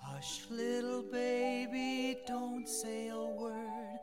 Hush, 0.00 0.42
little 0.50 1.02
baby, 1.02 2.18
don't 2.26 2.68
say 2.68 3.08
a 3.08 3.18
word. 3.18 3.98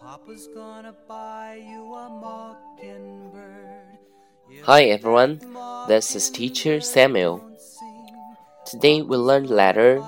Papa's 0.00 0.48
gonna 0.54 0.94
buy 1.08 1.60
you 1.62 1.94
a 1.94 2.08
mockingbird. 2.08 3.98
Hi 4.64 4.84
everyone, 4.84 5.40
this 5.88 6.14
is 6.14 6.30
teacher 6.30 6.80
Samuel. 6.80 7.44
Today 8.64 9.02
we 9.02 9.16
learned 9.16 9.50
letter 9.50 10.02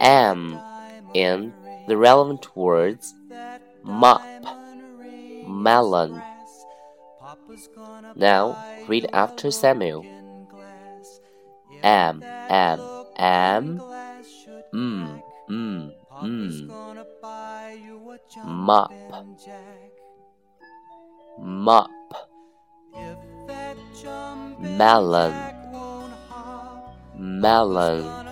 M 0.00 0.58
and 1.14 1.52
the 1.88 1.96
relevant 1.96 2.56
words 2.56 3.14
mop, 3.82 4.22
melon. 5.46 6.22
Now 8.14 8.56
read 8.88 9.08
after 9.12 9.50
Samuel. 9.50 10.06
M, 11.82 12.22
M, 12.22 12.80
M, 13.16 13.82
mm, 14.72 15.22
mm, 15.50 15.92
mm. 16.22 16.68
Mop, 18.44 18.92
mop, 21.38 21.90
melon, 24.58 25.34
melon. 27.18 28.26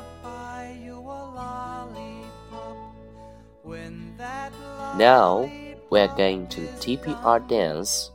Now 4.96 5.50
we're 5.90 6.08
going 6.16 6.46
to 6.48 6.60
TPR 6.80 7.46
dance. 7.48 8.10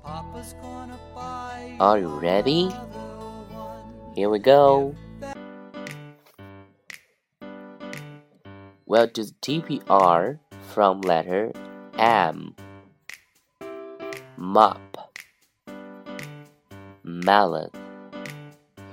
Are 1.80 2.00
you 2.00 2.08
ready? 2.20 2.72
Here 4.16 4.30
we 4.30 4.40
go. 4.40 4.96
We'll 8.88 9.08
do 9.08 9.24
the 9.24 9.32
TPR 9.42 10.40
from 10.74 11.02
letter 11.02 11.52
M. 11.98 12.56
Mop. 14.38 15.12
Melon. 17.04 17.72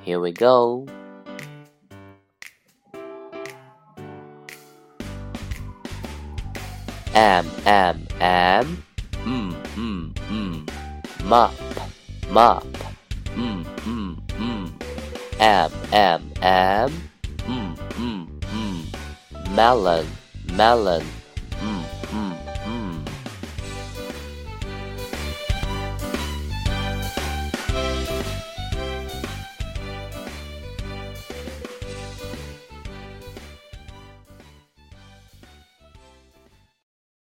Here 0.03 0.19
we 0.19 0.33
go. 0.33 0.87
M, 7.15 7.47
M, 7.67 8.07
M. 8.19 8.85
Mm, 9.13 9.53
mm, 9.75 10.13
mm. 10.15 11.25
Mop, 11.25 11.53
mop. 12.31 12.65
Mm, 13.37 13.65
mm, 13.65 14.17
mm. 14.27 14.73
M, 15.39 15.73
M, 15.93 16.33
M. 16.41 17.11
Mm, 17.47 17.77
mm. 17.77 18.32
Melon, 19.53 20.07
melon. 20.57 21.22